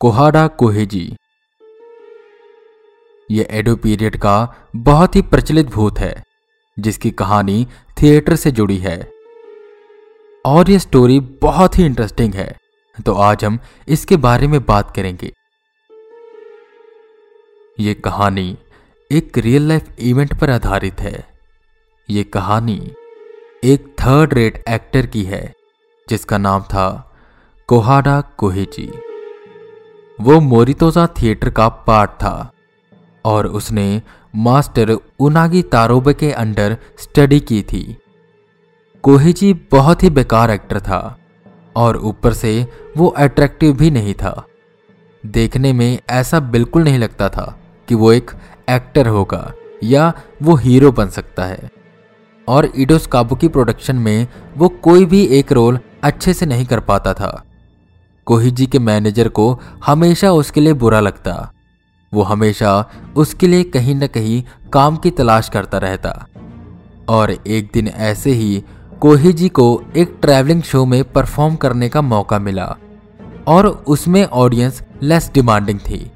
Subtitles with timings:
[0.00, 1.02] कोहाडा कोहेजी
[3.30, 4.36] यह एडो पीरियड का
[4.76, 6.22] बहुत ही प्रचलित भूत है,
[6.76, 7.66] जिसकी कहानी
[7.98, 8.96] थिएटर से जुड़ी है।
[10.44, 12.54] और यह स्टोरी बहुत ही इंटरेस्टिंग है
[12.98, 13.58] तो आज हम
[13.88, 15.32] इसके बारे में बात करेंगे।
[17.78, 18.56] ये कहानी
[19.10, 21.24] एक रियल लाइफ इवेंट पर आधारित है।
[22.08, 22.80] ये कहानी
[23.64, 25.44] एक थर्ड रेट एक्टर की है,
[26.06, 26.88] जिसका नाम था
[27.68, 28.90] कोहाडा कोहेजी
[30.20, 32.52] वो मोरितोजा थिएटर का पार्ट था
[33.24, 34.02] और उसने
[34.36, 37.96] मास्टर उनागी तारोबे के अंडर स्टडी की थी।
[39.02, 41.18] कोहिजी बहुत ही बेकार एक्टर था
[41.76, 44.46] और ऊपर से वो अट्रैक्टिव भी नहीं था।
[45.26, 48.30] देखने में ऐसा बिल्कुल नहीं लगता था कि वो एक
[48.70, 49.52] एक्टर होगा
[49.84, 50.12] या
[50.42, 51.70] वो हीरो बन सकता है।
[52.48, 54.26] और इडोस काबू की प्रोडक्शन में
[54.56, 57.44] वो कोई भी एक रोल अच्छे से नहीं कर पाता था।
[58.26, 61.52] कोहिजी के मैनेजर को हमेशा उसके लिए बुरा लगता।
[62.14, 66.26] वो हमेशा उसके लिए कहीं न कहीं काम की तलाश करता रहता।
[67.08, 68.64] और एक दिन ऐसे ही
[69.00, 72.76] कोहिजी को एक ट्रैवलिंग शो में परफॉर्म करने का मौका मिला।
[73.46, 76.12] और उसमें ऑडियंस लेस डिमांडिंग थी।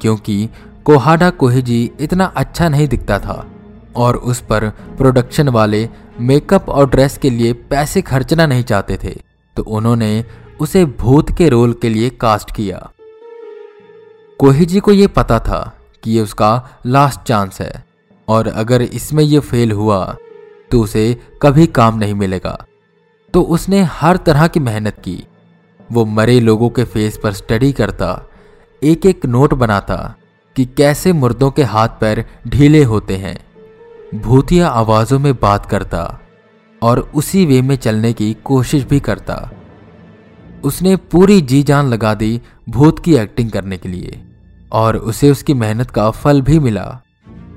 [0.00, 0.48] क्योंकि
[0.84, 3.50] कोहाडा कोहिजी इतना अच्छा नहीं दिखता था।
[3.96, 5.88] और उस पर प्रोडक्शन वाले
[6.20, 9.22] मेकअप और ड्रेस के लिए पैसे खर्चना नहीं चाहते थे।
[9.56, 10.24] तो उन्होंने
[10.60, 12.90] उसे भूत के रोल के लिए कास्ट किया।
[14.40, 15.60] कोहिजी को यह पता था
[16.02, 17.84] कि ये उसका लास्ट चांस है,
[18.28, 20.16] और अगर इसमें यह फेल हुआ
[20.70, 22.56] तो उसे कभी काम नहीं मिलेगा।
[23.34, 25.22] तो उसने हर तरह की मेहनत की।
[25.90, 28.08] वो मरे लोगों के फेस पर स्टडी करता
[28.82, 29.96] एक एक नोट बनाता
[30.56, 33.38] कि कैसे मुर्दों के हाथ पैर ढीले होते हैं।
[34.14, 36.20] भूतिया आवाजों में बात करता,
[36.82, 39.36] और उसी वे में चलने की कोशिश भी करता।
[40.64, 44.24] उसने पूरी जी जान लगा दी भूत की एक्टिंग करने के लिए।
[44.72, 47.00] और उसे उसकी मेहनत का फल भी मिला।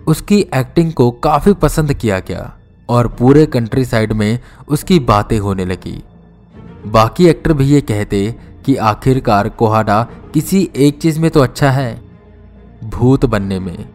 [0.08, 2.54] उसकी एक्टिंग को काफ़ी पसंद किया गया
[2.90, 6.04] और पूरे कंट्री साइड में उसकी बातें होने लगी।
[6.86, 8.36] बाकी एक्टर भी ये कहते
[8.66, 12.02] कि आखिरकार कोहाडा किसी एक चीज़ में तो अच्छा है।
[12.84, 13.90] भूत बनने में।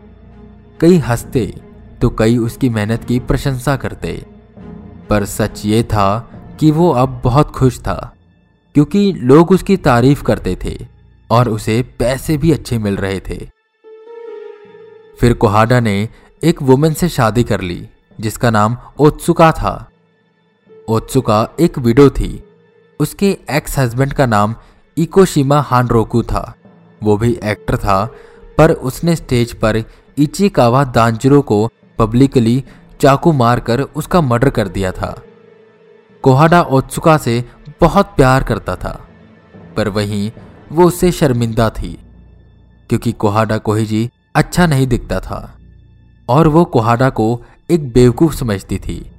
[0.81, 1.61] कई हँसते
[2.01, 4.27] तो कई उसकी मेहनत की प्रशंसा करते।
[5.11, 6.31] पर सच ये था
[6.61, 8.15] कि वो अब बहुत खुश था।
[8.75, 10.87] क्योंकि लोग उसकी तारीफ़ करते थे
[11.31, 13.51] और उसे पैसे भी अच्छे मिल रहे थे।
[15.21, 16.09] फिर कोहाडा ने
[16.45, 17.89] एक वुमेन से शादी कर ली,
[18.21, 19.91] जिसका नाम ओत्सुका था।
[20.89, 22.45] ओत्सुका एक विडो थी।
[23.01, 24.55] उसके एक्स हस्बैंड का नाम
[24.99, 26.55] इकोशिमा हानरोकू था।
[27.03, 28.15] वो भी एक्टर था,
[28.59, 29.85] पर उसने स्टेज पर
[30.19, 31.69] इचिकावा दांजरो को
[31.99, 32.65] पब्लिकली
[33.01, 35.23] चाकू मारकर उसका मर्डर कर दिया था।
[36.23, 37.45] कोहाडा ओत्सुका से
[37.83, 38.91] बहुत प्यार करता था,
[39.77, 40.31] पर वहीं
[40.73, 41.93] वो उससे शर्मिंदा थी,
[42.91, 45.41] क्योंकि कोहाडा कोहिजी अच्छा नहीं दिखता था,
[46.29, 47.27] और वो कोहाडा को
[47.71, 49.11] एक बेवकूफ़ समझती थी।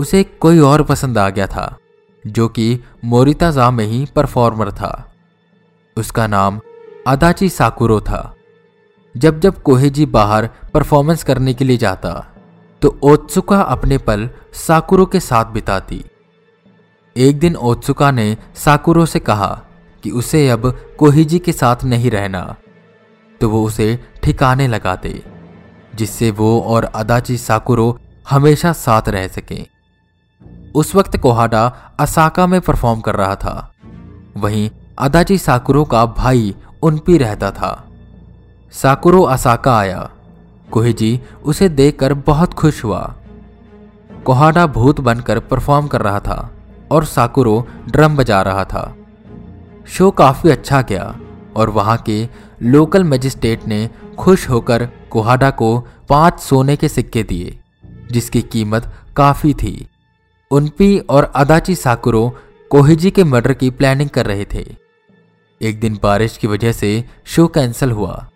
[0.00, 1.76] उसे कोई और पसंद आ गया था,
[2.24, 5.12] जो कि मोरिताजा में ही परफॉर्मर था।
[5.96, 6.60] उसका नाम
[7.06, 8.34] अदाची साकुरो था।
[9.14, 12.12] जब जब कोहेजी बाहर परफॉर्मेंस करने के लिए जाता
[12.82, 16.04] तो ओत्सुका अपने पल साकुरो के साथ बिताती।
[17.18, 19.60] एक दिन ओत्सुका ने साकुरो से कहा
[20.02, 22.56] कि उसे अब कोहिजी के साथ नहीं रहना।
[23.40, 25.22] तो वो उसे ठिकाने लगाते
[25.94, 27.98] जिससे वो और अदाची साकुरो
[28.30, 29.66] हमेशा साथ रह सके।
[30.74, 33.72] उस वक्त कोहाडा असाका में परफॉर्म कर रहा था।
[34.36, 37.84] वहीं अदाची साकुरो का भाई उनपी रहता था।
[38.72, 40.10] साकुरो असाका आया।
[40.70, 43.14] कोहिजी उसे देखकर बहुत खुश हुआ।
[44.24, 46.54] कोहाडा भूत बनकर परफॉर्म कर रहा था।
[46.90, 48.96] और साकुरो ड्रम बजा रहा था।
[49.88, 51.20] शो काफ़ी अच्छा गया
[51.56, 52.28] और वहाँ के
[52.62, 57.58] लोकल मजिस्ट्रेट ने खुश होकर कोहाडा को पाँच सोने के सिक्के दिए,
[58.12, 59.88] जिसकी कीमत काफ़ी थी।
[60.50, 62.36] उनपी और अदाची साकुरो
[62.70, 64.76] कोहिजी के मर्डर की प्लानिंग कर रहे थे।
[65.62, 68.26] एक दिन बारिश की वजह से शो कैंसिल हुआ।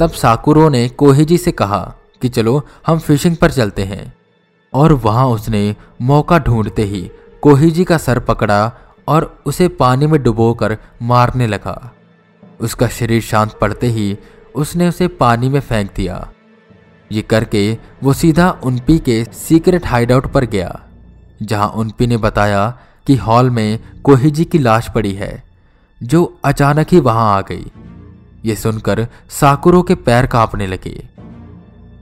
[0.00, 4.14] तब साकुरो ने कोहिजी से कहा कि चलो हम फिशिंग पर चलते हैं।
[4.74, 7.10] और वहाँ उसने मौका ढूंढते ही
[7.42, 8.72] कोहिजी का सर पकड़ा
[9.08, 11.92] और उसे पानी में डुबोकर मारने लगा।
[12.60, 14.16] उसका शरीर शांत पड़ते ही
[14.54, 16.28] उसने उसे पानी में फेंक दिया।
[17.12, 20.80] ये करके वो सीधा उनपी के सीक्रेट हाइडआउट पर गया,
[21.42, 25.42] जहाँ उनपी ने बताया कि हॉल में कोहिजी की लाश पड़ी है,
[26.00, 27.70] जो अचानक ही वहाँ आ गई।
[28.44, 31.08] ये सुनकर साकुरो के पैर कांपने लगे।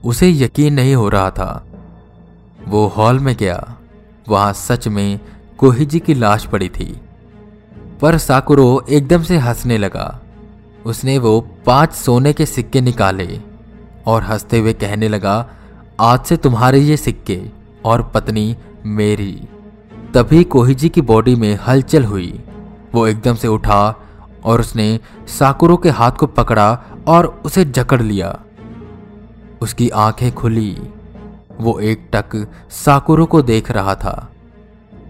[0.03, 1.65] उसे यकीन नहीं हो रहा था।
[2.67, 3.77] वो हॉल में गया।
[4.29, 5.19] वहाँ सच में
[5.57, 7.01] कोहिजी की लाश पड़ी थी।
[8.01, 10.21] पर साकुरो एकदम से हंसने लगा।
[10.85, 13.39] उसने वो पाँच सोने के सिक्के निकाले
[14.05, 15.49] और हँसते हुए कहने लगा,
[15.99, 17.49] आज से तुम्हारे ये सिक्के
[17.85, 19.47] और पत्नी मेरी।
[20.13, 22.43] तभी कोहिजी की बॉडी में हलचल हुई।
[22.93, 23.95] वो एकदम से उठा
[24.43, 28.39] और उसने साकुरो के हाथ को पकड़ा और उसे जकड़ लिया।
[29.61, 30.77] उसकी आँखें खुली।
[31.61, 32.35] वो एक टक
[32.75, 34.31] साकुरो को देख रहा था।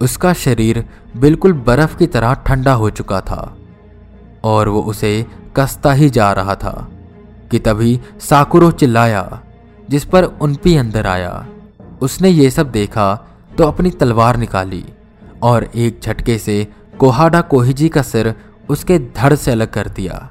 [0.01, 0.83] उसका शरीर
[1.17, 3.57] बिल्कुल बर्फ़ की तरह ठंडा हो चुका था
[4.43, 5.25] और वो उसे
[5.55, 6.87] कसता ही जा रहा था
[7.51, 9.41] कि तभी साकुरो चिल्लाया,
[9.89, 11.47] जिस पर उनपी अंदर आया।
[12.01, 13.13] उसने ये सब देखा
[13.57, 14.83] तो अपनी तलवार निकाली
[15.43, 16.67] और एक झटके से
[16.99, 18.33] कोहाडा कोहिजी का सिर
[18.69, 20.29] उसके धड़ से अलग कर दिया।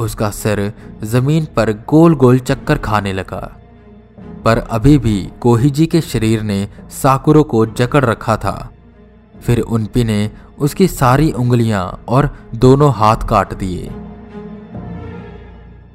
[0.00, 3.59] उसका सिर ज़मीन पर गोल गोल चक्कर खाने लगा।
[4.44, 8.70] पर अभी भी कोहिजी के शरीर ने साकुरो को जकड़ रखा था।
[9.42, 13.90] फिर उनपी ने उसकी सारी उंगलियाँ और दोनों हाथ काट दिए।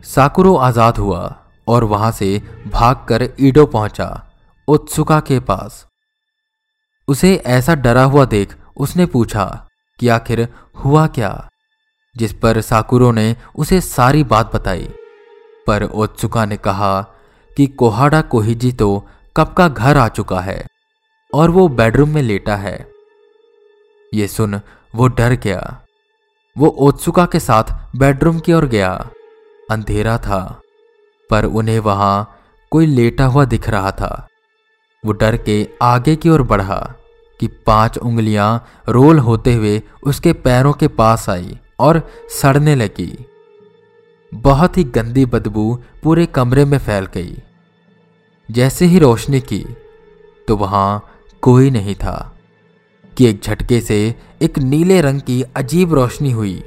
[0.05, 1.35] साकुरो आज़ाद हुआ
[1.67, 4.09] और वहाँ से भागकर ईडो पहुँचा,
[4.67, 5.85] उत्सुका के पास।
[7.07, 9.45] उसे ऐसा डरा हुआ देख उसने पूछा
[9.99, 10.47] कि आखिर
[10.83, 11.49] हुआ क्या,
[12.15, 14.87] जिस पर साकुरो ने उसे सारी बात बताई।
[15.67, 17.05] पर ओत्सुका ने कहा
[17.57, 19.05] कि कोहाडा कोहिजी तो
[19.37, 20.65] कब का घर आ चुका है
[21.33, 22.87] और वो बेडरूम में लेटा है।
[24.13, 24.59] ये सुन,
[24.95, 25.81] वो डर गया।
[26.55, 27.63] वो ओत्सुका के साथ
[27.95, 28.91] बेडरूम की ओर गया।
[29.71, 30.61] अंधेरा था,
[31.29, 32.39] पर उन्हें वहाँ
[32.71, 34.27] कोई लेटा हुआ दिख रहा था।
[35.05, 36.93] वो डर के आगे की ओर बढ़ा
[37.39, 42.01] कि पाँच उंगलियाँ रोल होते हुए उसके पैरों के पास आई और
[42.41, 43.25] सड़ने लगी।
[44.33, 47.35] बहुत ही गंदी बदबू पूरे कमरे में फैल गई।
[48.49, 49.65] जैसे ही रोशनी की
[50.47, 51.11] तो वहाँ
[51.43, 52.31] कोई नहीं था।
[53.17, 53.97] कि एक झटके से
[54.41, 56.63] एक नीले रंग की अजीब रोशनी हुई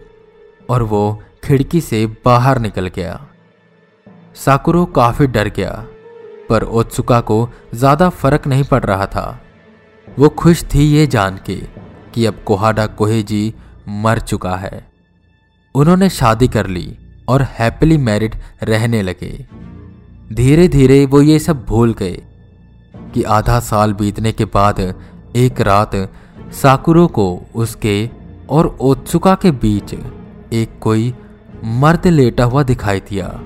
[0.70, 1.00] और वो
[1.44, 3.28] खिड़की से बाहर निकल गया।
[4.36, 5.72] साकुरो काफ़ी डर गया,
[6.48, 9.40] पर ओत्सुका को ज़्यादा फ़र्क नहीं पड़ रहा था।
[10.06, 11.56] वो खुश थी ये जान के
[12.14, 13.54] कि अब कोहाडा कोहेजी
[13.88, 14.86] मर चुका है।
[15.75, 16.96] उन्होंने शादी कर ली
[17.28, 19.32] और हैप्पीली मैरिड रहने लगे।
[20.32, 22.22] धीरे धीरे वो ये सब भूल गए
[23.14, 24.80] कि आधा साल बीतने के बाद
[25.36, 25.90] एक रात
[26.52, 28.10] साकुरो को उसके
[28.50, 29.94] और ओत्सुका के बीच
[30.52, 31.14] एक कोई
[31.64, 33.40] मर्द लेटा हुआ दिखाई दिया।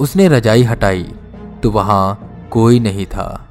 [0.00, 1.02] उसने रजाई हटाई
[1.62, 3.48] तो वहाँ कोई नहीं था।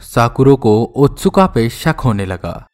[0.00, 2.66] साकुरो को ओत्सुका पे शक होने लगा।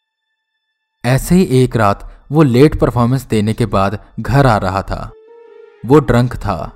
[1.04, 5.12] ऐसे ही एक रात वो लेट परफॉर्मेंस देने के बाद घर आ रहा था।
[5.86, 6.72] वो ड्रंक था।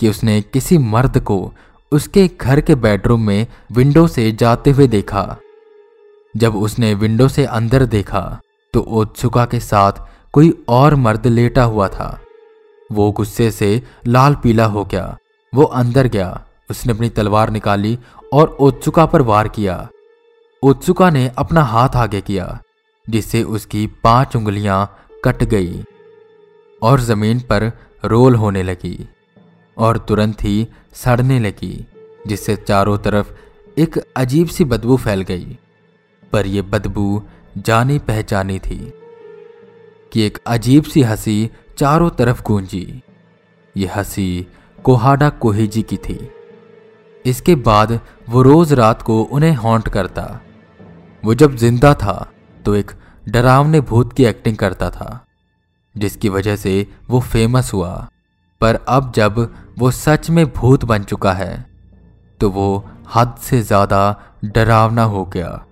[0.00, 1.52] कि उसने किसी मर्द को
[1.92, 5.36] उसके घर के बेडरूम में विंडो से जाते हुए देखा।
[6.34, 8.40] जब उसने विंडो से अंदर देखा
[8.74, 10.00] तो ओत्सुका के साथ
[10.32, 12.18] कोई और मर्द लेटा हुआ था।
[12.90, 15.16] वो गुस्से से लाल पीला हो गया।
[15.52, 17.98] वो अंदर गया। उसने अपनी तलवार निकाली
[18.32, 19.76] और ओत्सुका पर वार किया।
[20.62, 22.60] ओत्सुका ने अपना हाथ आगे किया,
[23.06, 25.84] जिससे उसकी पाँच उंगलियाँ कट गई
[26.82, 27.70] और ज़मीन पर
[28.04, 28.96] रोल होने लगी।
[29.76, 31.86] और तुरंत ही सड़ने लगी,
[32.26, 33.32] जिससे चारों तरफ़
[33.78, 35.58] एक अजीब सी बदबू फैल गई।
[36.32, 37.22] पर यह बदबू
[37.58, 38.92] जानी पहचानी थी
[40.12, 43.02] कि एक अजीब सी हँसी चारों तरफ़ गूंजी।
[43.74, 44.46] यह हँसी
[44.84, 46.18] कोहाडा कोहिजी की थी।
[47.24, 50.40] इसके बाद वो रोज रात को उन्हें हॉन्ट करता।
[51.24, 52.32] वो जब ज़िंदा था
[52.64, 52.90] तो एक
[53.28, 55.24] डरावने भूत की एक्टिंग करता था,
[55.94, 58.08] जिसकी वजह से वो फ़ेमस हुआ।
[58.64, 59.38] पर अब जब
[59.78, 61.54] वो सच में भूत बन चुका है
[62.40, 62.68] तो वो
[63.14, 64.02] हद से ज़्यादा
[64.46, 65.64] डरावना हो गया।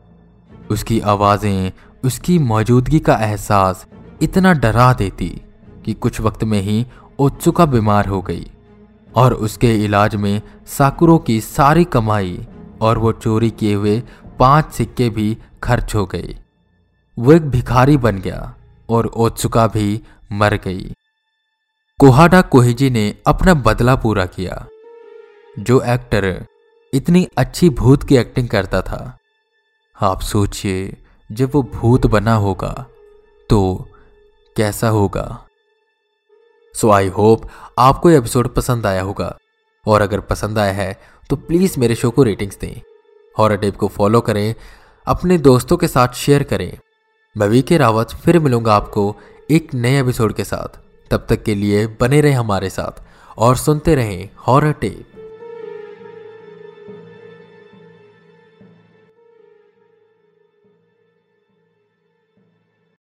[0.71, 1.73] उसकी आवाज़ें,
[2.05, 3.87] उसकी मौजूदगी का एहसास
[4.23, 5.29] इतना डरा देती
[5.85, 6.85] कि कुछ वक्त में ही
[7.19, 8.47] ओत्सुका बीमार हो गई
[9.15, 12.39] और उसके इलाज में साकुरो की सारी कमाई
[12.81, 14.03] और वो चोरी किए हुए
[14.39, 16.37] पाँच सिक्के भी खर्च हो गए।
[17.17, 18.55] वो एक भिखारी बन गया
[18.89, 20.01] और ओत्सुका भी
[20.33, 20.93] मर गई।
[22.03, 24.67] कोहाडा कोहिजी ने अपना बदला पूरा किया।
[25.59, 26.47] जो एक्टर
[26.95, 29.19] इतनी अच्छी भूत की एक्टिंग करता था,
[30.01, 30.97] आप सोचिए,
[31.33, 32.87] जब वो भूत बना होगा
[33.51, 33.89] तो
[34.57, 35.47] कैसा होगा?
[36.75, 39.39] सो आई होप आपको ये एपिसोड पसंद आया होगा।
[39.87, 42.81] और अगर पसंद आया है तो प्लीज़ मेरे शो को रेटिंग्स दें।
[43.39, 44.55] हॉरर टेप को फॉलो करें,
[45.07, 46.79] अपने दोस्तों के साथ शेयर करें।
[47.37, 49.15] मैं वी के रावत, फिर मिलूँगा आपको
[49.51, 50.83] एक नए एपिसोड के साथ।
[51.13, 53.03] तब तक के लिए बने रहें हमारे साथ
[53.39, 55.12] और सुनते रहें हॉरर टेप।